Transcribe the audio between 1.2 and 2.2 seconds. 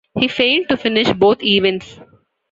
events.